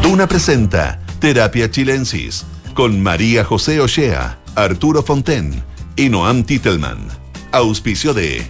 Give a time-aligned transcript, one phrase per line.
[0.00, 5.60] Duna presenta Terapia Chilensis con María José Ochea, Arturo Fonten
[5.96, 7.08] y Noam Titelman.
[7.50, 8.48] Auspicio de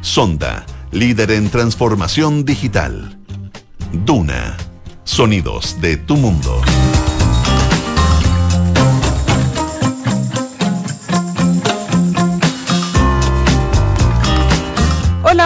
[0.00, 3.18] Sonda, líder en transformación digital.
[3.92, 4.56] Duna,
[5.04, 6.62] sonidos de tu mundo.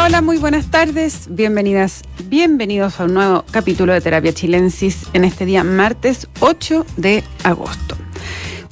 [0.06, 1.26] Hola, muy buenas tardes.
[1.30, 7.24] Bienvenidas, bienvenidos a un nuevo capítulo de Terapia Chilensis en este día martes 8 de
[7.42, 7.96] agosto.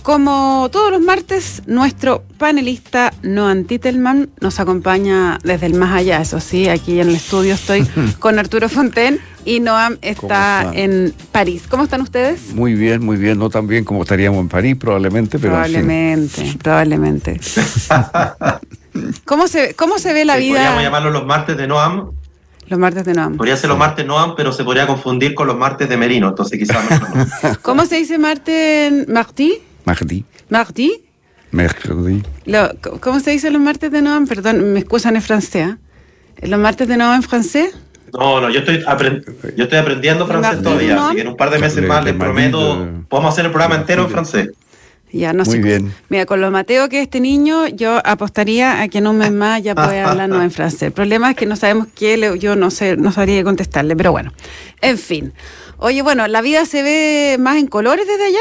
[0.05, 6.39] Como todos los martes, nuestro panelista Noan Titelman nos acompaña desde el más allá, eso
[6.39, 7.85] sí, aquí en el estudio estoy
[8.21, 11.65] con Arturo Fonten y Noam está en París.
[11.69, 12.55] ¿Cómo están ustedes?
[12.55, 17.41] Muy bien, muy bien, no tan bien como estaríamos en París probablemente, pero Probablemente, probablemente.
[19.25, 20.55] ¿Cómo se, ¿Cómo se ve la Sí, vida?
[20.57, 22.11] Podríamos llamarlos los martes de Noam.
[22.69, 23.37] Los martes de Noam.
[23.37, 26.59] Podría ser los martes Noam, pero se podría confundir con los martes de Merino, entonces
[26.59, 27.57] quizás no.
[27.63, 29.59] ¿Cómo se dice martes en mardi?
[29.85, 31.01] Mardi, Mardi?
[31.51, 32.23] mercredi.
[32.47, 34.27] Lo- ¿Cómo se dice los martes de Noam?
[34.27, 35.77] Perdón, me excusan en francés.
[36.39, 36.49] ¿eh?
[36.49, 37.75] ¿Los martes de Noam en francés?
[38.13, 39.25] No, no, yo estoy, aprend-
[39.57, 42.13] yo estoy aprendiendo francés todavía, así que en un par de meses Le- más le
[42.13, 44.51] les prometo, podemos hacer el programa entero en francés.
[45.15, 45.63] Ya, no Muy sé.
[45.63, 45.95] bien.
[46.09, 49.31] Mira, con lo Mateo que es este niño, yo apostaría a que en un mes
[49.45, 50.83] más ya puede hablarnos en francés.
[50.83, 53.95] El problema es que no sabemos qué, le- yo no sé, no sabría qué contestarle,
[53.95, 54.33] pero bueno.
[54.81, 55.33] En fin.
[55.79, 58.39] Oye, bueno, ¿la vida se ve más en colores desde allá?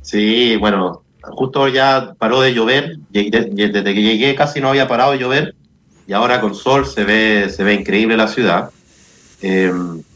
[0.00, 5.18] Sí, bueno, justo ya paró de llover, desde que llegué casi no había parado de
[5.18, 5.54] llover,
[6.06, 8.70] y ahora con sol se ve, se ve increíble la ciudad.
[9.42, 9.72] Eh,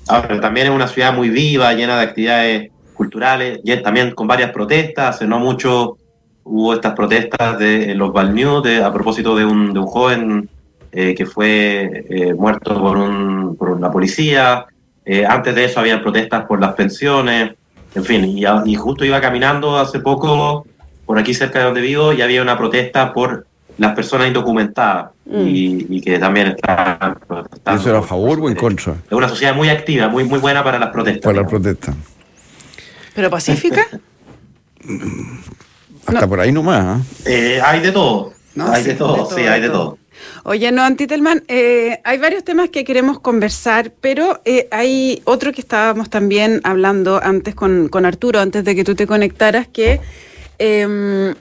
[0.08, 2.70] ahora también es una ciudad muy viva, llena de actividades
[3.10, 5.96] culturales, y también con varias protestas, hace no mucho
[6.44, 10.48] hubo estas protestas de en los Balnews de, a propósito de un, de un joven
[10.92, 14.66] eh, que fue eh, muerto por, un, por la policía,
[15.02, 17.56] Eh, antes de eso había protestas por las pensiones,
[17.94, 18.22] en fin,
[18.66, 20.64] y, justo iba caminando hace poco
[21.06, 23.46] por aquí cerca de donde vivo y había una protesta por
[23.78, 25.46] las personas indocumentadas Mm.
[25.46, 27.80] y, y que también están protestando.
[27.80, 28.94] ¿Eso era a favor o en contra?
[29.06, 31.22] Es una sociedad muy activa, muy, muy buena para las protestas.
[31.22, 31.94] Para la digamos.
[33.14, 33.86] ¿Pero pacífica?
[36.06, 36.28] Hasta No.
[36.28, 37.00] por ahí nomás.
[37.26, 37.56] ¿eh?
[37.56, 39.78] Eh, hay de todo, No, hay sí, de todo, de todo, sí, hay de todo.
[39.84, 39.98] todo.
[40.44, 45.60] Oye, no, Antitelman, eh, hay varios temas que queremos conversar, pero eh, hay otro que
[45.62, 50.00] estábamos también hablando antes con, con Arturo, antes de que tú te conectaras, que,
[50.58, 51.34] em,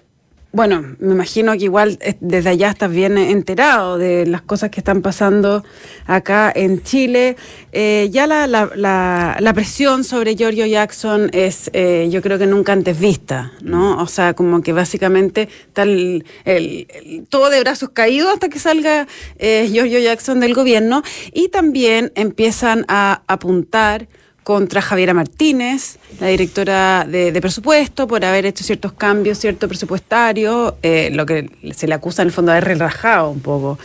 [0.52, 4.80] bueno, me imagino que igual eh, desde allá estás bien enterado de las cosas que
[4.80, 5.64] están pasando
[6.08, 7.36] acá en Chile.
[7.72, 12.48] Eh, ya la, la, la, la presión sobre Giorgio Jackson es, eh, yo creo que
[12.48, 14.02] nunca antes vista, ¿no?
[14.02, 19.08] O sea, como que básicamente tal el, el- todo de brazos caídos hasta que salga
[19.38, 24.08] eh, Giorgio Jackson del gobierno y también empiezan a apuntar
[24.50, 31.12] contra Javiera Martínez, la directora de, presupuesto, por haber hecho ciertos cambios, cierto presupuestario, eh,
[31.14, 33.78] lo que se le acusa en el fondo de haber relajado un poco.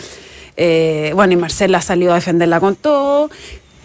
[0.57, 3.29] Eh, bueno, y Marcela ha salido a defenderla con todo.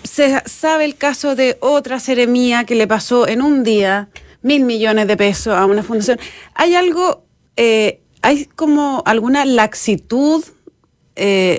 [0.04, 4.08] Se sabe el caso de otra seremía que le pasó en un día
[4.42, 6.18] mil millones de pesos a una fundación.
[6.54, 7.26] ¿Hay algo,
[7.58, 10.46] eh, hay como alguna laxitud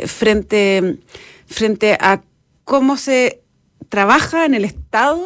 [0.06, 0.98] frente,
[1.46, 2.22] frente a
[2.64, 3.39] cómo se
[3.90, 5.20] trabaja en el Estado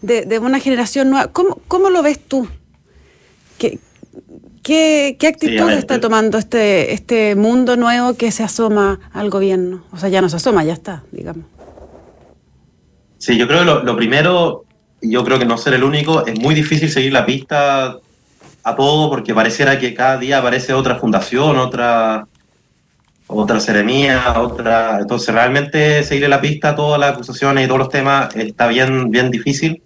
[0.00, 1.28] de, de una generación nueva?
[1.28, 2.48] ¿Cómo, cómo lo ves tú?
[3.58, 3.78] ¿Qué,
[4.62, 9.84] qué, qué actitud Sí, está tomando este, este mundo nuevo que se asoma al gobierno?
[9.92, 11.44] O sea, ya no se asoma, ya está, digamos.
[13.18, 14.64] Sí, yo creo que lo, lo primero,
[15.02, 17.98] y yo creo que no ser el único, es muy difícil seguir la pista
[18.62, 22.26] a todo porque pareciera que cada día aparece otra fundación, otra
[23.26, 24.98] otra seremía, otra...
[25.00, 29.10] Entonces realmente seguirle la pista a todas las acusaciones y todos los temas está bien,
[29.10, 29.82] bien difícil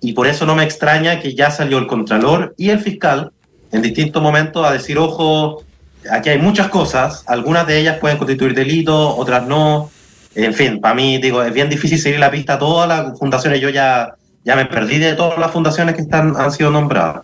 [0.00, 3.32] y por eso no me extraña que ya salió el Contralor y el Fiscal
[3.72, 5.64] en distintos momentos a decir, ojo,
[6.10, 9.90] aquí hay muchas cosas, algunas de ellas pueden constituir delito, otras no,
[10.34, 13.60] en fin, para mí, digo, es bien difícil seguir la pista a todas las fundaciones.
[13.60, 14.14] Yo ya,
[14.44, 17.22] ya me perdí de todas las fundaciones que están, han sido nombradas.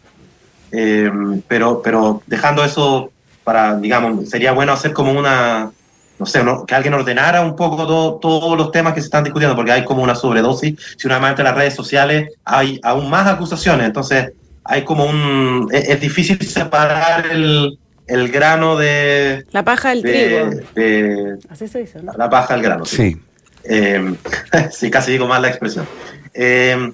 [0.72, 1.10] Eh,
[1.48, 3.10] pero, pero dejando eso
[3.50, 5.72] para, digamos, sería bueno hacer como una,
[6.20, 6.64] no sé, ¿no?
[6.64, 9.84] que alguien ordenara un poco todo- todos los temas que se están discutiendo, porque hay
[9.84, 10.78] como una sobredosis.
[10.96, 14.30] Si una vez en las redes sociales hay aún más acusaciones, entonces
[14.62, 15.68] hay como un...
[15.72, 17.76] Es, es difícil separar el,
[18.06, 19.44] el grano de...
[19.50, 20.50] La paja del trigo.
[20.76, 22.12] de, Así se dice, ¿no?
[22.16, 22.84] la paja del grano.
[22.84, 23.16] Sí.
[23.64, 24.14] Eh,
[24.70, 25.88] sí, casi digo mal la expresión.
[26.34, 26.92] Eh,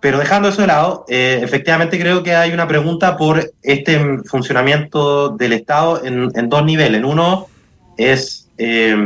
[0.00, 5.30] pero dejando eso de lado, eh, efectivamente creo que hay una pregunta por este funcionamiento
[5.30, 6.98] del Estado en, en dos niveles.
[6.98, 7.48] En uno,
[7.96, 8.96] es eh,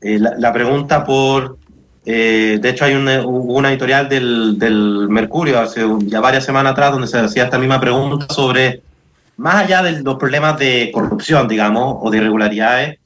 [0.00, 1.56] eh, la, pregunta por...
[2.04, 7.18] de hecho, hay una editorial del, del, Mercurio hace ya varias semanas atrás donde se
[7.18, 8.82] hacía esta misma pregunta sobre,
[9.36, 12.98] más allá de los problemas de corrupción, digamos, o de irregularidades,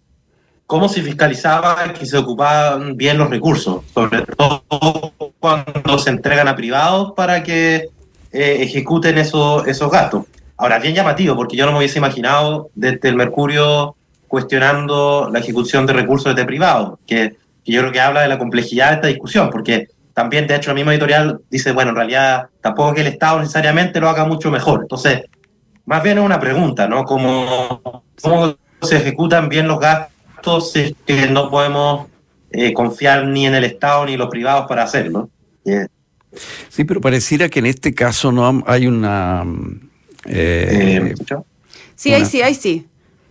[0.66, 5.05] cómo se fiscalizaba que se ocupaban bien los recursos, sobre todo
[5.46, 7.88] cuando se entregan a privados para que
[8.32, 10.24] eh, ejecuten esos, esos gastos.
[10.56, 13.94] Ahora, bien llamativo, porque yo no me hubiese imaginado desde el Mercurio
[14.26, 18.88] cuestionando la ejecución de recursos de privados, que, yo creo que habla de la complejidad
[18.88, 22.94] de esta discusión, porque también, de hecho, la misma editorial dice, bueno, en realidad tampoco
[22.94, 24.80] que el Estado necesariamente lo haga mucho mejor.
[24.82, 25.22] Entonces,
[25.84, 27.04] más bien es una pregunta, ¿no?
[27.04, 30.76] ¿Cómo, cómo se ejecutan bien los gastos?
[30.76, 32.06] es que no podemos
[32.50, 35.28] eh, confiar ni en el Estado ni en los privados para hacerlo.
[36.68, 39.44] Sí, pero pareciera que en este caso no hay una...
[40.26, 41.38] Eh, eh,
[41.94, 42.86] sí, ahí sí, ahí sí.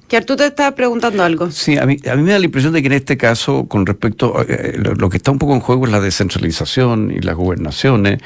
[0.08, 1.50] Que tú te estás preguntando algo.
[1.50, 3.88] Sí, a mí, a mí me da la impresión de que en este caso, con
[3.88, 4.46] respecto a
[4.78, 8.20] lo, que está un poco en juego es la descentralización y las gobernaciones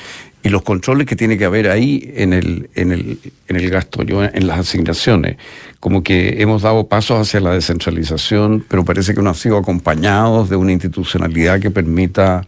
[0.43, 4.03] y los controles que tiene que haber ahí en el, en el, en el gasto,
[4.03, 5.37] yo, en las asignaciones.
[5.79, 10.49] Como que hemos dado pasos hacia la descentralización, pero parece que no han sido acompañados
[10.49, 12.45] de una institucionalidad que permita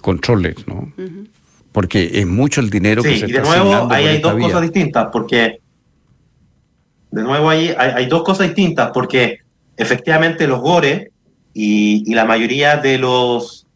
[0.00, 0.92] controles, ¿no?
[1.72, 5.08] Porque es mucho el dinero que se y de nuevo ahí hay dos cosas distintas,
[5.12, 5.60] porque
[7.10, 9.38] de nuevo ahí hay, dos cosas distintas, porque
[9.76, 11.10] efectivamente los GORE
[11.54, 13.66] y, y la mayoría de los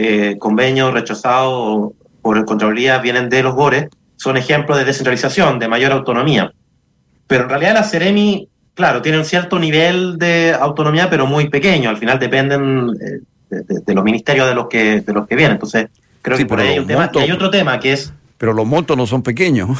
[0.00, 1.90] eh, convenios rechazados
[2.22, 6.52] por Contraloría vienen de los GORES, son ejemplos de descentralización, de mayor autonomía.
[7.26, 11.90] Pero en realidad la Ceremi, claro, tiene un cierto nivel de autonomía, pero muy pequeño.
[11.90, 15.54] Al final dependen eh, de, los ministerios de los que, de los que vienen.
[15.54, 15.88] Entonces,
[16.22, 17.10] creo que por ahí hay un tema.
[17.12, 18.12] y hay otro tema que es...
[18.36, 19.70] Pero los montos no son pequeños.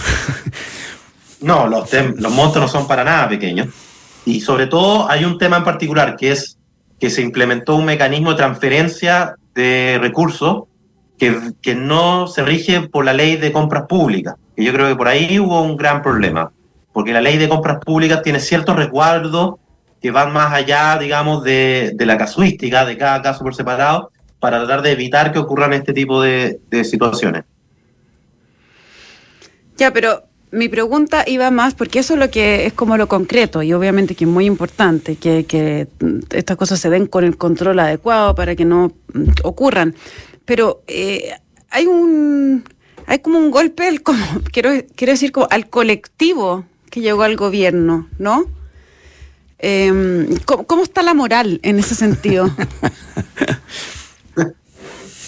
[1.40, 3.68] no, los, los montos no son para nada pequeños.
[4.24, 6.58] Y sobre todo hay un tema en particular que es
[6.98, 10.64] que se implementó un mecanismo de transferencia de recursos
[11.18, 14.36] que, no se rige por la ley de compras públicas.
[14.56, 16.52] Y yo creo que por ahí hubo un gran problema,
[16.92, 19.54] porque la ley de compras públicas tiene ciertos resguardos
[20.00, 24.82] que van más allá, digamos, de, la casuística de cada caso por separado, para tratar
[24.82, 27.44] de evitar que ocurran este tipo de, situaciones.
[29.76, 33.62] Ya, pero mi pregunta iba más, porque eso es lo que es como lo concreto,
[33.62, 35.88] y obviamente que es muy importante que,
[36.30, 38.92] estas cosas se den con el control adecuado para que no
[39.42, 39.94] ocurran
[40.48, 41.30] pero eh,
[41.68, 42.64] hay un
[43.06, 44.18] hay como un golpe como,
[44.52, 48.46] quiero, quiero decir como al colectivo que llegó al gobierno, ¿no?
[49.58, 52.50] Em, ¿cómo, está la moral en ese sentido?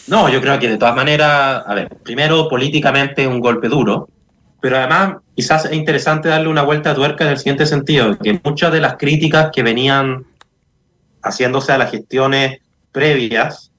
[0.07, 4.09] No, yo creo que de todas maneras, a ver, primero políticamente un golpe duro,
[4.61, 8.41] pero además quizás es interesante darle una vuelta a tuerca en el siguiente sentido, que
[8.43, 10.25] muchas de las críticas que venían
[11.23, 12.59] haciéndose a las gestiones
[12.91, 13.71] previas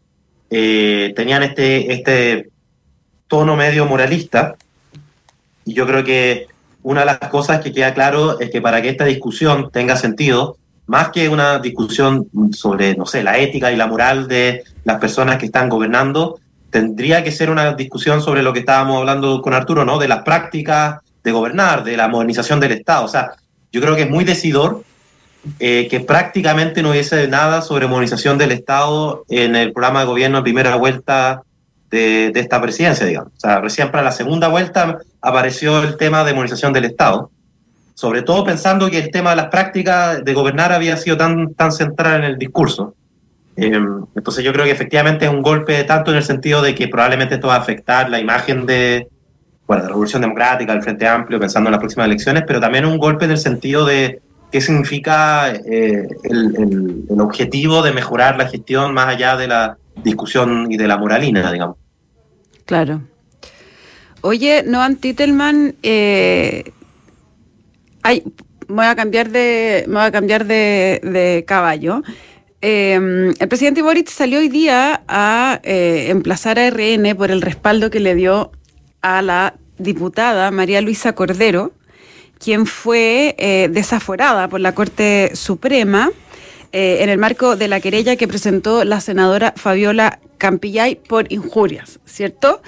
[0.49, 2.49] eh, tenían este, este
[3.27, 4.55] tono medio moralista.
[5.65, 6.47] Y yo creo que
[6.83, 10.57] una de las cosas que queda claro es que para que esta discusión tenga sentido,
[10.87, 15.37] más que una discusión sobre, no sé, la ética y la moral de las personas
[15.37, 16.39] que están gobernando,
[16.69, 19.99] tendría que ser una discusión sobre lo que estábamos hablando con Arturo, ¿no?
[19.99, 23.05] De las prácticas de gobernar, de la modernización del Estado.
[23.05, 23.33] O sea,
[23.71, 24.83] yo creo que es muy decidor
[25.59, 30.37] eh, que prácticamente no hubiese nada sobre modernización del Estado en el programa de gobierno
[30.39, 31.43] en primera vuelta
[31.89, 33.33] de, esta presidencia, digamos.
[33.37, 37.31] O sea, recién para la segunda vuelta apareció el tema de modernización del Estado,
[37.93, 41.71] sobre todo pensando que el tema de las prácticas de gobernar había sido tan, tan
[41.71, 42.95] central en el discurso.
[43.55, 46.87] Em, entonces yo creo que efectivamente es un golpe tanto en el sentido de que
[46.87, 49.09] probablemente esto va a afectar la imagen de,
[49.67, 52.85] bueno, de la Revolución Democrática, del Frente Amplio, pensando en las próximas elecciones, pero también
[52.85, 58.93] un golpe en el sentido de qué significa eh, el, objetivo de mejorar la gestión
[58.93, 61.77] más allá de la discusión y de la moralina, digamos.
[62.65, 63.01] Claro.
[64.21, 66.71] Oye, Noam Titelman, eh,
[68.67, 72.03] voy a cambiar de, voy a cambiar de, caballo.
[72.61, 77.99] Eh, el presidente Boric salió hoy día a emplazar a RN por el respaldo que
[77.99, 78.51] le dio
[79.01, 81.73] a la diputada María Luisa Cordero,
[82.39, 86.09] quien fue eh, desaforada por la Corte Suprema
[86.71, 91.99] eh, en el marco de la querella que presentó la senadora Fabiola Campillay por injurias,
[92.05, 92.61] ¿cierto?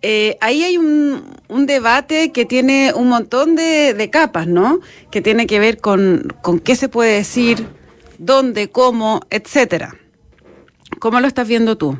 [0.00, 4.80] Eh, ahí hay un, debate que tiene un montón de, capas, ¿no?
[5.10, 6.32] Que tiene que ver con,
[6.64, 7.66] qué se puede decir,
[8.18, 9.94] dónde, cómo, etcétera.
[11.00, 11.98] ¿Cómo lo estás viendo tú?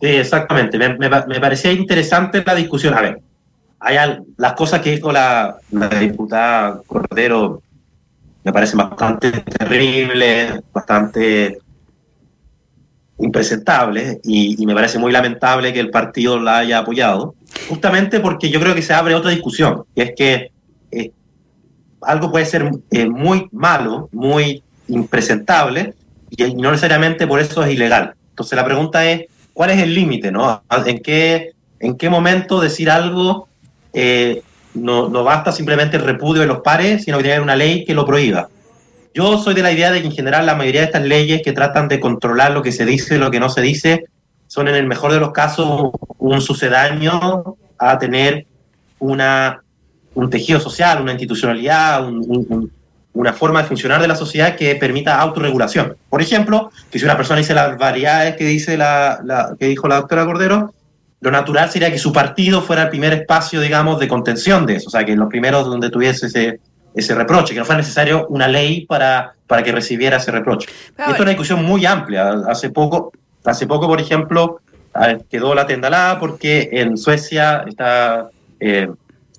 [0.00, 0.78] Sí, exactamente.
[0.78, 2.94] Me, parecía interesante la discusión.
[2.94, 3.20] A ver,
[3.80, 3.96] hay
[4.36, 5.58] las cosas que dijo la,
[6.00, 7.62] diputada Cordero
[8.44, 11.58] me parecen bastante terribles, bastante
[13.18, 17.34] impresentables y, me parece muy lamentable que el partido la haya apoyado,
[17.68, 20.52] justamente porque yo creo que se abre otra discusión, que es que
[20.92, 21.10] eh,
[22.02, 25.94] algo puede ser eh, muy malo, muy impresentable,
[26.30, 28.14] y, no necesariamente por eso es ilegal.
[28.30, 30.30] Entonces la pregunta es, ¿cuál es el límite?
[30.30, 30.62] ¿no?
[30.86, 33.48] ¿En, qué, ¿En qué momento decir algo
[33.92, 34.42] eh,
[34.74, 37.94] no, no basta simplemente el repudio de los pares, sino que tiene una ley que
[37.94, 38.48] lo prohíba?
[39.18, 41.50] Yo soy de la idea de que en general la mayoría de estas leyes que
[41.52, 44.04] tratan de controlar lo que se dice y lo que no se dice
[44.46, 48.46] son en el mejor de los casos un sucedáneo a tener
[49.00, 49.60] una,
[50.14, 52.08] un tejido social, una institucionalidad,
[53.12, 55.96] una forma de funcionar de la sociedad que permita autorregulación.
[56.08, 59.96] Por ejemplo, que si una persona dice las variedades que, dice la, que dijo la
[59.96, 60.72] doctora Cordero,
[61.22, 64.86] lo natural sería que su partido fuera el primer espacio, digamos, de contención de eso,
[64.86, 66.60] o sea, que los primeros donde tuviese ese,
[66.94, 70.68] ese reproche, que no fuera necesario una ley para, para que recibiera ese reproche.
[70.96, 72.30] Esto es una discusión muy amplia.
[72.48, 73.12] Hace poco,
[73.44, 74.60] hace poco por ejemplo,
[75.30, 78.30] quedó la tendalada porque en Suecia está,
[78.60, 78.90] eh,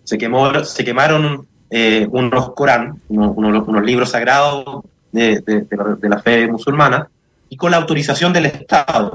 [0.03, 7.10] se, quemó, se quemaron eh, unos Corán, unos, libros sagrados de, de, la, fe musulmana,
[7.50, 9.13] y con la autorización del Estado,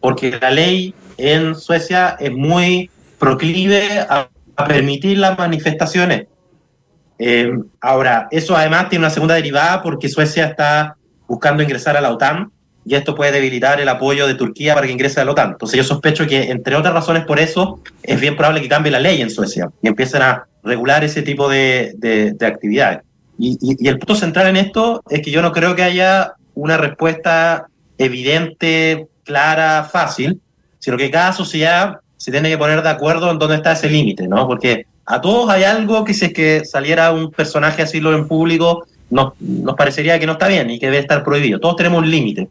[0.00, 4.28] porque la ley en Suecia es muy proclive a
[4.66, 6.26] permitir las manifestaciones
[7.18, 10.96] eh, ahora, eso además tiene una segunda derivada porque Suecia está
[11.26, 12.50] buscando ingresar a la OTAN
[12.84, 15.52] y esto puede debilitar el apoyo de Turquía para que ingrese a la OTAN.
[15.52, 19.00] Entonces yo sospecho que, entre otras razones por eso, es bien probable que cambie la
[19.00, 23.00] ley en Suecia y empiecen a regular ese tipo de, de, actividades.
[23.38, 26.76] Y, y, el punto central en esto es que yo no creo que haya una
[26.76, 27.66] respuesta
[27.98, 30.40] evidente, clara, fácil,
[30.78, 34.28] sino que cada sociedad se tiene que poner de acuerdo en dónde está ese límite,
[34.28, 34.46] ¿no?
[34.46, 38.26] Porque a todos hay algo que si es que saliera un personaje así lo en
[38.26, 41.60] público, nos, nos parecería que no está bien y que debe estar prohibido.
[41.60, 42.48] Todos tenemos un límite.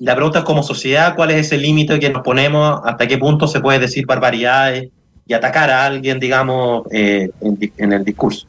[0.00, 2.80] La pregunta es como sociedad, ¿cuál es ese límite que nos ponemos?
[2.84, 4.88] ¿Hasta qué punto se puede decir barbaridades
[5.26, 8.46] y atacar a alguien, digamos, eh, en, el discurso?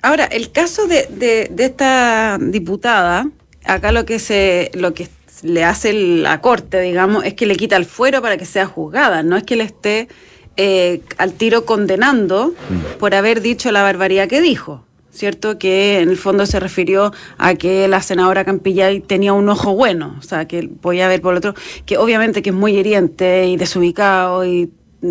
[0.00, 3.28] Ahora, el caso de, de, esta diputada,
[3.64, 5.08] acá lo que se, lo que
[5.42, 9.22] le hace la corte, digamos, es que le quita el fuero para que sea juzgada,
[9.22, 10.08] no es que le esté
[10.56, 12.98] eh, al tiro condenando mm.
[12.98, 14.84] por haber dicho la barbaridad que dijo.
[15.14, 15.58] ¿Cierto?
[15.58, 20.16] Que en el fondo se refirió a que la senadora Campillay tenía un ojo bueno,
[20.18, 21.54] o sea, que voy a ver por el otro,
[21.84, 24.70] que obviamente que es muy hiriente y desubicado y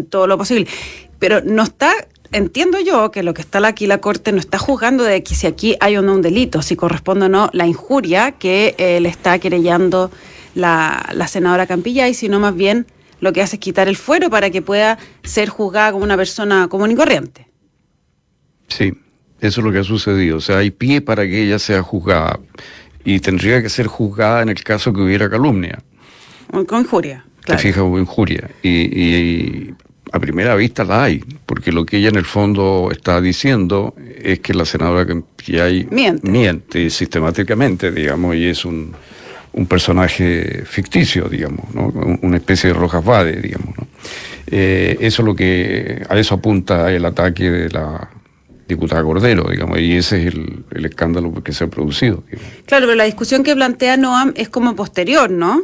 [0.10, 0.66] todo lo posible,
[1.20, 1.94] pero no está
[2.32, 5.48] entiendo yo que lo que está aquí la Corte no está juzgando de que si
[5.48, 9.10] aquí hay o no un delito, si corresponde o no la injuria que eh, le
[9.10, 10.12] está querellando
[10.56, 12.88] la, la senadora Campillay, sino más bien
[13.22, 16.68] lo que hace es quitar el fuero para que pueda ser juzgada como una persona
[16.68, 17.48] común y corriente.
[18.68, 18.94] Sí,
[19.40, 20.38] eso es lo que ha sucedido.
[20.38, 22.40] O sea, hay pie para que ella sea juzgada
[23.06, 25.80] y tendría que ser juzgada en el caso que hubiera calumnia.
[26.68, 27.62] Con injuria, claro.
[27.62, 28.50] fija, o injuria.
[28.62, 29.74] Y,
[30.14, 34.42] a primera vista la hay, porque lo que ella en el fondo está diciendo es
[34.42, 36.30] que la senadora que hay miente.
[36.30, 38.94] miente sistemáticamente, digamos, y es un
[39.54, 41.88] un personaje ficticio, digamos, ¿no?
[42.22, 43.78] una especie de Rojas Vade, digamos.
[43.78, 43.88] ¿no?
[44.48, 48.10] Eh, eso es lo que, a eso apunta el ataque de la
[48.68, 52.24] diputada Cordero, digamos, y ese es el, escándalo que se ha producido.
[52.66, 55.64] Claro, pero la discusión que plantea Noam es como posterior, ¿no?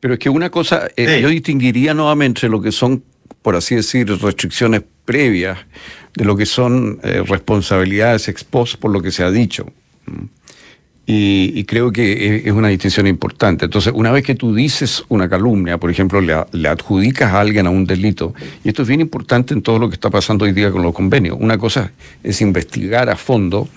[0.00, 3.02] Pero es que una cosa, eh, yo distinguiría nuevamente lo que son,
[3.42, 5.58] por así decir, restricciones previas
[6.14, 9.66] de lo que son eh, responsabilidades ex post por lo que se ha dicho.
[11.06, 13.66] Y, creo que es una distinción importante.
[13.66, 17.70] Entonces, una vez que tú dices una calumnia, por ejemplo, le, adjudicas a alguien a
[17.70, 18.32] un delito,
[18.64, 20.94] y esto es bien importante en todo lo que está pasando hoy día con los
[20.94, 21.36] convenios.
[21.38, 21.92] Una cosa
[22.22, 23.68] es investigar a fondo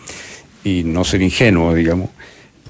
[0.64, 2.10] y no ser ingenuo, digamos.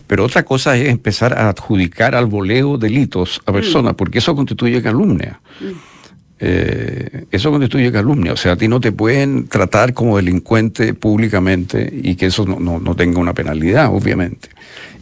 [0.07, 3.95] Pero otra cosa es empezar a adjudicar al voleo delitos a personas, mm.
[3.95, 5.39] porque eso constituye calumnia.
[5.59, 5.96] Mm.
[6.39, 8.33] Eh, eso constituye calumnia.
[8.33, 12.95] O sea, a ti no te pueden tratar como delincuente públicamente y que eso no,
[12.95, 14.49] tenga una penalidad, obviamente.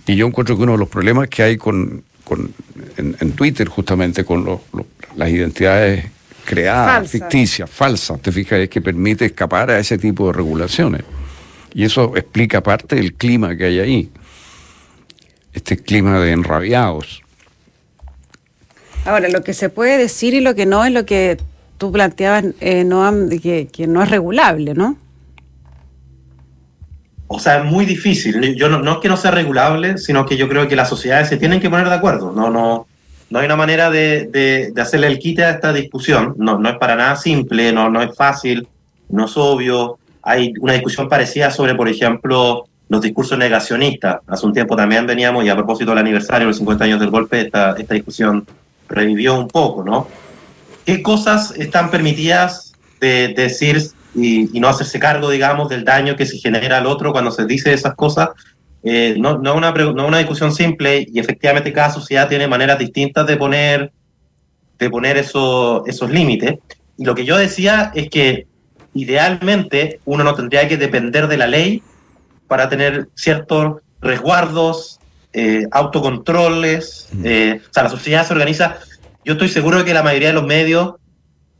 [0.07, 2.03] Y yo encuentro que uno de los problemas que hay con,
[2.97, 4.59] en, Twitter, justamente con
[5.15, 6.05] las identidades
[6.45, 11.03] creadas, ficticias, falsas, te fijas, es que permite escapar a ese tipo de regulaciones.
[11.73, 14.09] Y eso explica parte del clima que hay ahí.
[15.53, 17.24] Este clima de enrabiados.
[19.05, 21.37] Ahora, lo que se puede decir y lo que no es lo que
[21.77, 24.97] tú planteabas, eh, Noam, que, no es regulable, ¿no?
[27.27, 28.55] O sea, es muy difícil.
[28.55, 31.37] Yo no, es que no sea regulable, sino que yo creo que las sociedades se
[31.37, 32.31] tienen que poner de acuerdo.
[32.31, 32.87] No, no,
[33.29, 36.33] no hay una manera de, hacerle el quite a esta discusión.
[36.37, 38.67] No, no es para nada simple, no, no es fácil,
[39.09, 39.99] no es obvio.
[40.23, 44.21] hay una discusión parecida sobre, por ejemplo, los discursos negacionistas.
[44.25, 47.11] Hace un tiempo también veníamos, y a propósito del aniversario de los 50 años del
[47.11, 48.47] golpe, esta discusión
[48.89, 50.07] revivió un poco, ¿no?
[50.85, 53.81] ¿Qué cosas están permitidas de, decir
[54.13, 57.73] y, no hacerse cargo, digamos, del daño que se genera al otro cuando se dice
[57.73, 58.29] esas cosas?
[58.83, 63.25] Eh, no, no, una, no una discusión simple y efectivamente cada sociedad tiene maneras distintas
[63.25, 63.91] de poner,
[64.77, 66.59] de poner eso, esos límites.
[66.97, 68.47] Y lo que yo decía es que
[68.93, 71.83] idealmente uno no tendría que depender de la ley
[72.47, 74.99] para tener ciertos resguardos,
[75.35, 77.09] eh, autocontroles.
[77.23, 78.77] Eh, o sea, la sociedad se organiza.
[79.25, 80.95] Yo estoy seguro de que la mayoría de los medios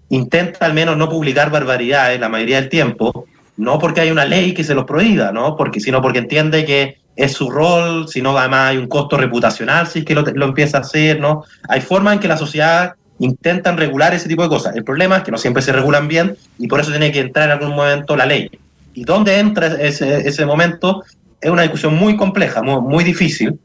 [0.10, 3.26] intenta al menos no publicar barbaridades la mayoría del tiempo,
[3.58, 5.58] no porque hay una ley que se los prohíba, ¿no?
[5.58, 10.00] Porque, sino porque entiende que es su rol, sino además hay un costo reputacional si
[10.00, 11.44] es que lo, lo empieza a hacer, ¿no?
[11.68, 14.76] Hay formas en que la sociedad intentan regular ese tipo de cosas.
[14.76, 17.50] El problema es que no siempre se regulan bien y por eso tiene que entrar
[17.50, 18.50] en algún momento la ley.
[18.94, 21.04] ¿Y dónde entra ese, ese momento?
[21.46, 23.60] Es una discusión muy compleja, muy, muy difícil.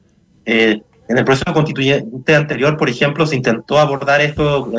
[0.44, 4.70] Eh, en el proceso constituyente anterior, por ejemplo, se intentó abordar esto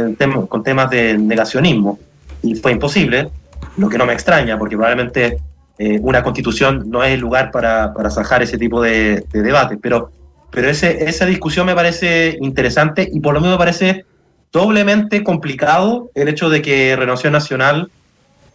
[0.48, 1.98] con temas de negacionismo
[2.43, 3.31] y fue imposible,
[3.77, 5.39] lo que no me extraña, porque probablemente
[5.79, 9.79] eh, una constitución no es el lugar para, para zanjar ese tipo de, de debate.
[9.81, 10.12] Pero,
[10.51, 14.05] pero ese, esa discusión me parece interesante y por lo menos me parece
[14.51, 17.89] doblemente complicado el hecho de que Renovación Nacional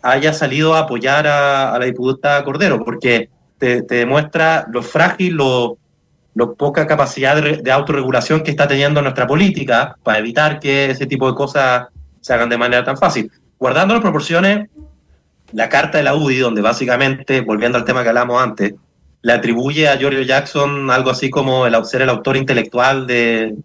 [0.02, 5.78] haya salido a apoyar a, la diputada Cordero, porque te, demuestra lo frágil, lo,
[6.56, 11.34] poca capacidad de, autorregulación que está teniendo nuestra política para evitar que ese tipo de
[11.34, 11.88] cosas
[12.20, 13.30] se hagan de manera tan fácil.
[13.58, 14.68] Guardando las proporciones,
[15.52, 18.74] la carta de la UDI, donde básicamente, volviendo al tema que hablamos antes,
[19.22, 23.56] le atribuye a Giorgio Jackson algo así como el ser el autor intelectual de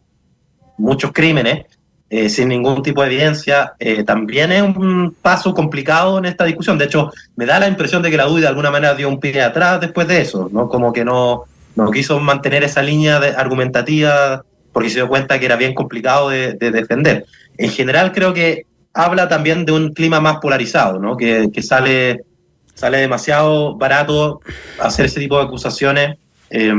[0.77, 1.65] muchos crímenes,
[2.13, 6.77] eh, sin ningún tipo de evidencia, eh, también es un paso complicado en esta discusión.
[6.77, 9.17] De hecho, me da la impresión de que la UDI de alguna manera dio un
[9.17, 10.67] pie atrás después de eso, ¿no?
[10.67, 11.45] Como que no,
[11.77, 14.43] no quiso mantener esa línea argumentativa
[14.73, 17.25] porque se dio cuenta que era bien complicado de, defender.
[17.57, 21.15] En general creo que habla también de un clima más polarizado, ¿no?
[21.15, 22.25] Que, que sale,
[22.73, 24.41] sale demasiado barato
[24.81, 26.17] hacer ese tipo de acusaciones
[26.49, 26.73] eh,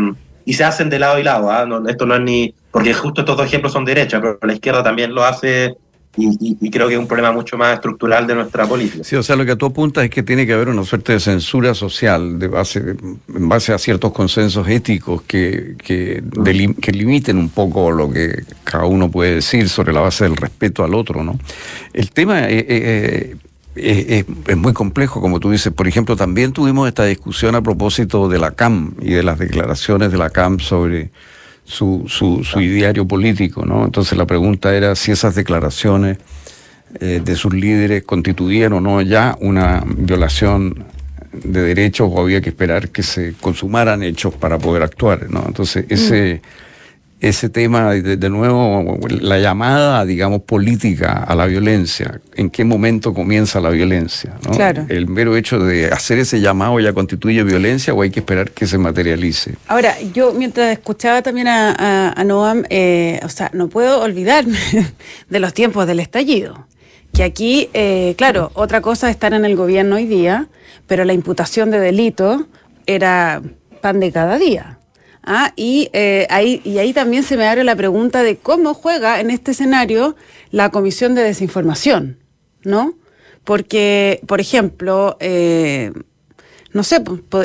[0.45, 1.51] y se hacen de lado y lado.
[1.51, 1.67] ¿ah?
[1.89, 5.15] esto no es ni porque justo estos dos ejemplos son derecha, pero la izquierda también
[5.15, 5.77] lo hace
[6.15, 9.03] y, creo que es un problema mucho más estructural de nuestra política.
[9.03, 11.21] Sí, o sea, lo que tú apuntas es que tiene que haber una suerte de
[11.21, 12.97] censura social de base,
[13.35, 16.23] en base a ciertos consensos éticos que, que,
[16.81, 20.85] que limiten un poco lo que cada uno puede decir sobre la base del respeto
[20.85, 21.39] al otro, ¿no?
[21.95, 23.37] El tema es,
[23.75, 25.73] es, es, muy complejo, como tú dices.
[25.73, 30.13] Por ejemplo, también tuvimos esta discusión a propósito de la CAM y de las declaraciones
[30.13, 31.11] de la CAM sobre
[31.65, 33.85] su, su, su ideario político, ¿no?
[33.85, 36.19] Entonces la pregunta era si esas declaraciones
[37.01, 40.85] eh, de sus líderes constituían o no ya una violación
[41.33, 45.45] de derechos o había que esperar que se consumaran hechos para poder actuar, ¿no?
[45.47, 46.43] Entonces ese...
[46.45, 46.72] Mm
[47.23, 53.61] ese tema, de, nuevo, la llamada, digamos, política a la violencia, en qué momento comienza
[53.61, 54.35] la violencia.
[54.45, 54.51] ¿no?
[54.51, 54.87] Claro.
[54.89, 58.67] El mero hecho de hacer ese llamado ya constituye violencia o hay que esperar que
[58.67, 59.55] se materialice.
[59.69, 64.59] Ahora, yo mientras escuchaba también a, Noam, eh, o sea, no puedo olvidarme
[65.31, 66.67] de los tiempos del estallido.
[67.15, 70.49] Que aquí, eh, claro, otra cosa es estar en el gobierno hoy día,
[70.89, 72.49] pero la imputación de delito
[72.87, 73.43] era
[73.81, 74.81] pan de cada día.
[75.25, 79.21] Ah, y, eh, ahí, y ahí también se me abre la pregunta de cómo juega
[79.21, 80.17] en este escenario
[80.51, 82.19] la Comisión de Desinformación,
[82.65, 82.95] ¿no?
[83.45, 85.93] Porque, por ejemplo, eh,
[86.73, 87.03] no sé,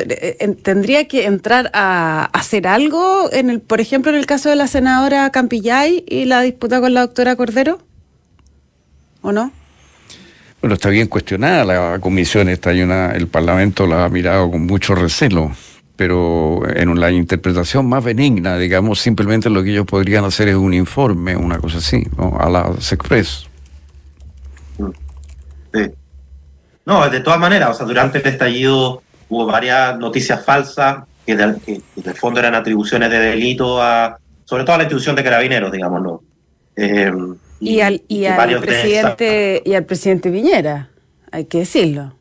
[0.08, 4.56] eh, tendría que entrar a hacer algo, en el, por ejemplo, en el caso de
[4.56, 7.80] la senadora Campillay y la disputa con la doctora Cordero,
[9.22, 9.52] ¿o no?
[10.60, 14.96] Bueno, está bien cuestionada la comisión, está una, el Parlamento la ha mirado con mucho
[14.96, 15.52] recelo
[15.98, 20.72] pero en la interpretación más benigna, digamos, simplemente lo que ellos podrían hacer es un
[20.72, 22.38] informe, una cosa así, ¿no?
[22.38, 23.48] a la Sexpress.
[25.74, 25.90] Sí.
[26.86, 31.56] No, de todas maneras, o sea, durante el estallido hubo varias noticias falsas que, de,
[31.66, 35.72] que, el fondo eran atribuciones de delito a, sobre todo a la institución de carabineros,
[35.72, 36.22] digamos, ¿no?
[36.76, 37.12] Eh,
[37.58, 40.90] y, al, y al presidente, y al presidente Viñera,
[41.32, 42.17] hay que decirlo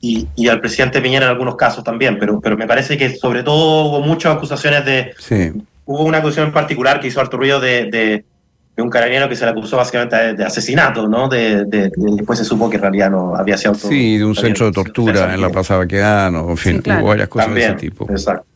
[0.00, 3.42] y, y, al presidente Piñera en algunos casos también, pero, pero me parece que sobre
[3.42, 5.12] todo hubo muchas acusaciones de...
[5.18, 5.52] Sí.
[5.86, 8.24] Hubo una acusación en particular que hizo harto ruido de, de,
[8.82, 11.28] un carabinero que se le acusó básicamente de, asesinato, ¿no?
[11.28, 13.74] De, después se supo que en realidad no había sido...
[13.74, 17.54] Sí, de un centro de tortura en la Plaza Baqueano, en fin, hubo varias cosas
[17.54, 18.06] de ese tipo.
[18.08, 18.46] Exacto.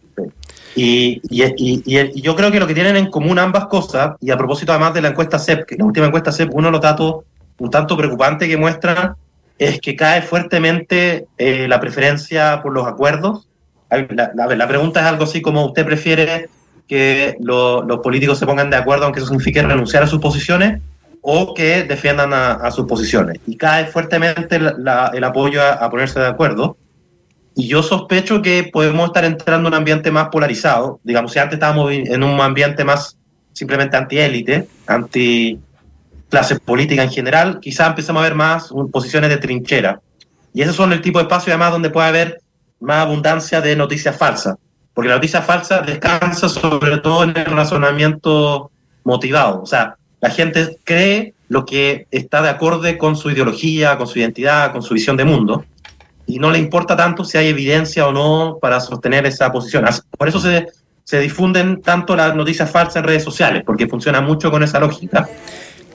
[0.75, 4.31] Y, y, y, y, yo creo que lo que tienen en común ambas cosas, y
[4.31, 7.25] a propósito además de la encuesta CEP, que la última encuesta CEP, uno lo datos
[7.59, 9.17] un tanto preocupante que muestra
[9.65, 13.49] es que cae fuertemente eh, la preferencia por los acuerdos.
[13.91, 16.49] La, la, pregunta es algo así como usted prefiere
[16.89, 20.81] que los políticos se pongan de acuerdo aunque eso signifique renunciar a sus posiciones
[21.21, 23.39] o que defiendan a, sus posiciones.
[23.47, 26.77] Y cae fuertemente el apoyo a, ponerse de acuerdo.
[27.55, 30.99] Y yo sospecho que podemos estar entrando en un ambiente más polarizado.
[31.05, 33.19] Digamos, si antes estábamos en un ambiente más
[33.53, 35.61] simplemente anti-élite, anti
[36.33, 40.01] clase política en general, quizás empecemos a ver más posiciones de trinchera.
[40.55, 42.41] Y esos son el tipo de espacio además donde puede haber
[42.81, 44.57] más abundancia de noticias falsas.
[44.95, 48.71] Porque la noticia falsa descansa sobre todo en el razonamiento
[49.05, 49.63] motivado.
[49.63, 54.19] O sea, la gente cree lo que está de acorde con su ideología, con su
[54.19, 55.65] identidad, con su visión de mundo
[56.27, 59.85] y no le importa tanto si hay evidencia o no para sostener esa posición.
[60.17, 60.69] Por eso se,
[61.05, 65.29] se difunden tanto las noticias falsas en redes sociales, porque funciona mucho con esa lógica.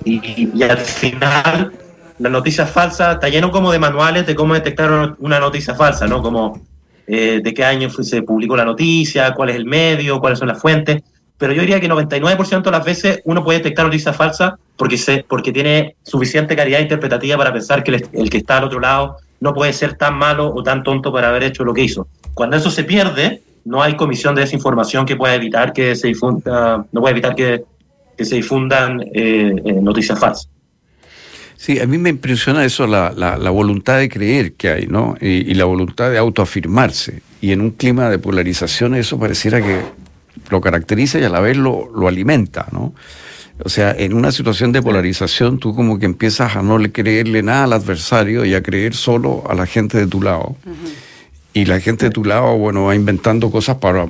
[0.05, 1.71] Y, al final,
[2.19, 6.21] la noticia falsa está lleno como de manuales de cómo detectar una noticia falsa, ¿no?
[6.21, 6.62] Como
[7.07, 10.60] eh, de qué año se publicó la noticia, cuál es el medio, cuáles son las
[10.60, 11.03] fuentes.
[11.38, 15.23] Pero yo diría que 99% de las veces uno puede detectar noticias falsas porque, se,
[15.27, 19.53] porque tiene suficiente calidad interpretativa para pensar que el que está al otro lado no
[19.53, 22.07] puede ser tan malo o tan tonto para haber hecho lo que hizo.
[22.33, 26.86] Cuando eso se pierde, no hay comisión de desinformación que pueda evitar que se difunda,
[26.91, 27.63] no puede evitar que,
[28.17, 30.49] que se difundan eh, eh, noticias falsas.
[31.56, 35.15] Sí, a mí me impresiona eso, la, la, voluntad de creer que hay, ¿no?
[35.19, 37.23] Y, la voluntad de autoafirmarse.
[37.41, 39.82] Y en un clima de polarización eso pareciera que
[40.51, 42.93] lo caracteriza y a la vez lo, lo alimenta, ¿no?
[43.63, 47.41] O sea, en una situación de polarización, tú como que empiezas a no le creerle
[47.41, 50.56] nada al adversario y a creer solo a la gente de tu lado.
[51.53, 54.06] Y la gente de tu lado, bueno, va inventando cosas para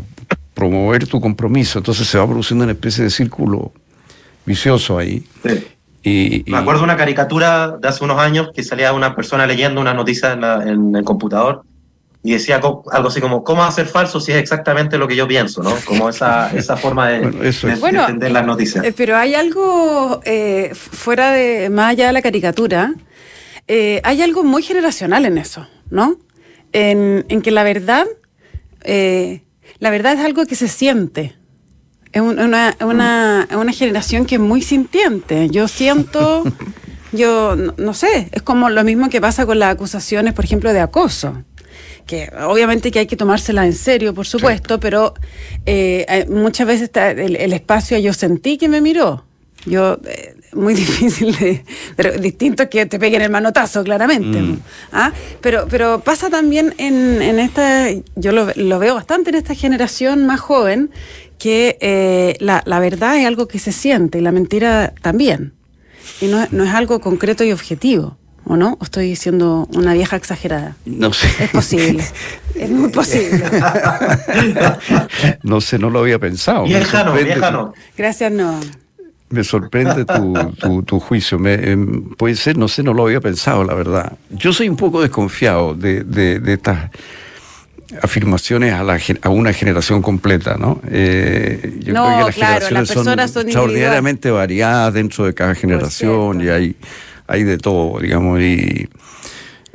[0.53, 1.79] promover tu compromiso.
[1.79, 3.71] Entonces se va produciendo una especie de círculo
[4.47, 5.23] vicioso ahí.
[6.01, 9.79] Y, Me acuerdo de una caricatura de hace unos años que salía una persona leyendo
[9.81, 11.63] una noticia en el computador
[12.23, 15.61] y decía algo así como, ¿cómo hacer falso si es exactamente lo que yo pienso?
[15.63, 15.73] ¿no?
[15.85, 18.83] Como esa, esa forma de, entender las noticias.
[18.83, 22.93] Eh, pero hay algo eh, fuera de, más allá de la caricatura,
[23.67, 26.17] eh, hay algo muy generacional en eso, ¿no?
[26.73, 28.05] En, que la verdad,
[28.83, 31.35] la verdad es algo que se siente.
[32.11, 35.49] Es una, una, una generación que es muy sintiente.
[35.49, 36.43] Yo siento...
[37.11, 40.79] yo no, sé, es como lo mismo que pasa con las acusaciones, por ejemplo, de
[40.79, 41.43] acoso
[42.05, 45.13] que obviamente que hay que tomársela en serio, por supuesto, pero
[45.65, 49.25] eh, muchas veces está el, espacio yo sentí que me miró.
[49.65, 51.65] Yo, eh, muy difícil de,
[51.97, 54.41] pero distinto que te peguen el manotazo, claramente.
[54.41, 54.59] Mm.
[54.93, 55.11] ¿Ah?
[55.41, 60.25] Pero, pero pasa también en, en esta, yo lo, lo, veo bastante en esta generación
[60.25, 60.91] más joven,
[61.37, 65.53] que eh, la, la verdad es algo que se siente y la mentira también.
[66.21, 68.17] Y no, no es algo concreto y objetivo.
[68.49, 68.77] ¿O no?
[68.79, 70.77] ¿O estoy diciendo una vieja exagerada?
[70.85, 71.27] No sé.
[71.43, 72.05] Es posible.
[72.55, 73.43] es muy posible.
[75.43, 76.63] no sé, no lo había pensado.
[76.63, 77.73] Vieja no, vieja no.
[77.97, 78.57] Gracias, no.
[79.29, 81.37] Me sorprende tu, tu, juicio.
[81.37, 84.13] Me, em, puede ser, no sé, no lo había pensado, la verdad.
[84.29, 86.89] Yo soy un poco desconfiado de, de, estas
[88.01, 90.81] afirmaciones a, la, a una generación completa, ¿no?
[90.89, 96.75] Eh, yo creo que las generaciones son, extraordinariamente variadas dentro de cada generación y hay
[97.27, 98.89] hay de todo, digamos, y,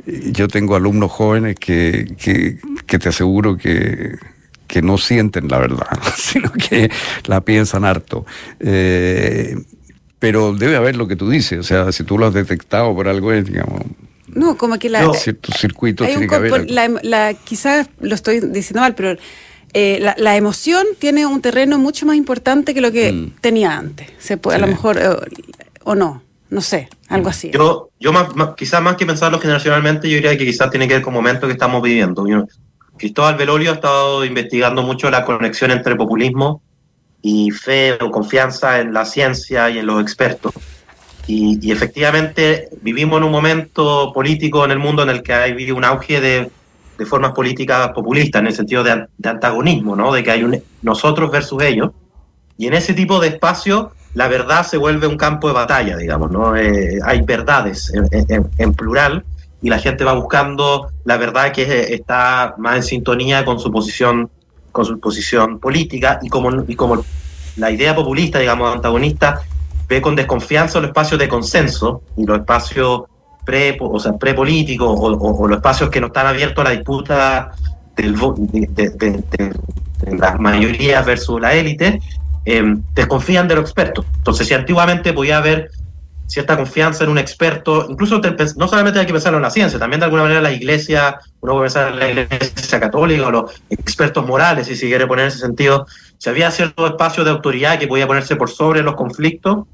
[0.05, 4.17] yo tengo alumnos jóvenes que, que, te aseguro que,
[4.67, 6.91] que, no sienten la verdad, sino que
[7.25, 8.25] la piensan harto.
[8.59, 9.55] Eh,
[10.19, 13.07] pero debe haber lo que tú dices, o sea, si tú lo has detectado por
[13.07, 13.81] algo, es, digamos,
[14.35, 15.13] no, como que la.
[15.13, 16.69] Ciertos circuitos tiene que haber.
[16.69, 19.17] La, quizás lo estoy diciendo mal, pero
[19.73, 23.31] eh, la, emoción tiene un terreno mucho más importante que lo que mm.
[23.41, 24.09] tenía antes.
[24.19, 25.09] Se puede, A lo mejor, eh,
[25.83, 26.21] o no.
[26.49, 27.49] No sé, algo así.
[27.51, 31.01] Yo, yo más, quizás más que pensarlo generacionalmente, yo diría que quizás tiene que ver
[31.01, 32.23] con el momento que estamos viviendo.
[32.95, 36.61] Cristóbal Velolio ha estado investigando mucho la conexión entre populismo
[37.23, 40.53] y fe o confianza en la ciencia y en los expertos.
[41.27, 45.85] Y, efectivamente vivimos en un momento político en el mundo en el que hay un
[45.85, 46.49] auge de,
[46.97, 50.11] de formas políticas populistas, en el sentido de, de, antagonismo, ¿no?
[50.11, 51.91] de que hay un nosotros versus ellos.
[52.57, 56.31] Y en ese tipo de espacio la verdad se vuelve un campo de batalla, digamos,
[56.31, 56.55] ¿no?
[56.55, 59.23] Eh, hay verdades en, plural
[59.61, 64.29] y la gente va buscando la verdad que está más en sintonía con su posición,
[64.71, 67.03] con su posición política y como, y como
[67.57, 69.41] la idea populista, digamos, antagonista,
[69.87, 73.03] ve con desconfianza los espacios de consenso y los espacios
[73.45, 77.51] pre, o sea, prepolíticos o, los espacios que no están abiertos a la disputa
[77.95, 78.15] del,
[78.49, 81.99] de, de las mayorías versus la élite,
[82.45, 84.05] Em, desconfían de los expertos.
[84.17, 85.71] Entonces, si antiguamente podía haber
[86.33, 88.19] cierta confianza en un experto, incluso
[88.57, 91.53] no solamente hay que pensarlo en la ciencia, también de alguna manera la iglesia, uno
[91.53, 95.37] puede pensar en la iglesia católica o los expertos morales, si se quiere poner ese
[95.37, 95.85] sentido,
[96.17, 99.67] si había cierto espacio de autoridad que podía ponerse por sobre los conflictos,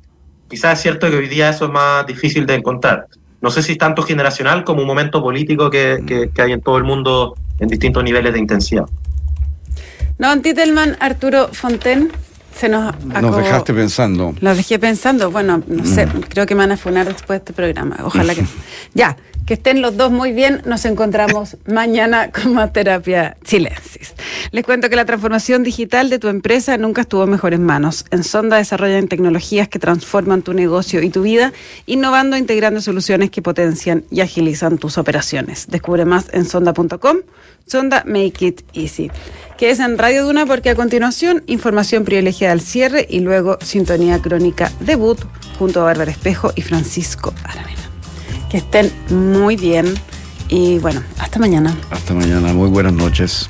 [0.49, 3.07] quizás es cierto que hoy día eso es más difícil de encontrar.
[3.39, 6.77] No sé si es tanto generacional como un momento político que, que hay en todo
[6.77, 8.83] el mundo en distintos niveles de intensidad.
[10.17, 12.11] No, Titelman, Arturo Fonten,
[12.55, 14.33] se nos, nos dejaste pensando.
[14.41, 15.31] Los dejé pensando.
[15.31, 16.21] Bueno, no sé, mm.
[16.29, 17.97] creo que me van a funar después de este programa.
[18.03, 18.45] Ojalá que.
[18.93, 19.15] ya,
[19.49, 20.61] que estén los dos muy bien.
[20.65, 24.13] Nos encontramos mañana con más terapia chilensis.
[24.51, 28.05] Les cuento que la transformación digital de tu empresa nunca estuvo en mejores manos.
[28.11, 31.51] En Sonda desarrollan tecnologías que transforman tu negocio y tu vida,
[31.87, 35.65] innovando e integrando soluciones que potencian y agilizan tus operaciones.
[35.67, 37.17] Descubre más en sonda.com.
[37.65, 39.09] Sonda Make It Easy
[39.57, 44.21] que es en Radio Duna, porque a continuación información privilegiada al cierre y luego sintonía
[44.21, 45.19] crónica debut
[45.57, 47.88] junto a Bárbara Espejo y Francisco Aravena.
[48.49, 49.93] Que estén muy bien
[50.47, 51.77] y bueno, hasta mañana.
[51.91, 53.49] Hasta mañana, muy buenas noches.